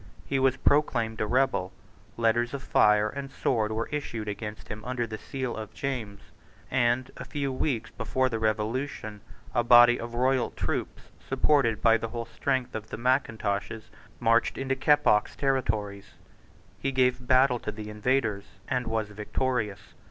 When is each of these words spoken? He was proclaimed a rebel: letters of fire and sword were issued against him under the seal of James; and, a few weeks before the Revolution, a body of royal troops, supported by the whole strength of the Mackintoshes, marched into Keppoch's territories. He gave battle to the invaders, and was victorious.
He 0.25 0.39
was 0.39 0.57
proclaimed 0.57 1.21
a 1.21 1.27
rebel: 1.27 1.71
letters 2.17 2.55
of 2.55 2.63
fire 2.63 3.07
and 3.07 3.29
sword 3.31 3.71
were 3.71 3.87
issued 3.91 4.27
against 4.27 4.67
him 4.67 4.83
under 4.83 5.05
the 5.05 5.19
seal 5.19 5.55
of 5.55 5.75
James; 5.75 6.21
and, 6.71 7.11
a 7.17 7.23
few 7.23 7.51
weeks 7.51 7.91
before 7.91 8.27
the 8.27 8.39
Revolution, 8.39 9.21
a 9.53 9.63
body 9.63 9.99
of 9.99 10.15
royal 10.15 10.49
troops, 10.49 11.11
supported 11.29 11.83
by 11.83 11.97
the 11.97 12.07
whole 12.07 12.25
strength 12.25 12.73
of 12.73 12.89
the 12.89 12.97
Mackintoshes, 12.97 13.91
marched 14.19 14.57
into 14.57 14.75
Keppoch's 14.75 15.35
territories. 15.35 16.15
He 16.79 16.91
gave 16.91 17.27
battle 17.27 17.59
to 17.59 17.71
the 17.71 17.91
invaders, 17.91 18.45
and 18.67 18.87
was 18.87 19.09
victorious. 19.09 19.93